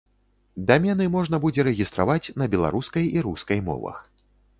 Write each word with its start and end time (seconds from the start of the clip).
Дамены 0.69 1.05
можна 1.15 1.39
будзе 1.43 1.65
рэгістраваць 1.67 2.31
на 2.43 2.47
беларускай 2.55 3.05
і 3.19 3.25
рускай 3.27 3.59
мовах. 3.69 4.01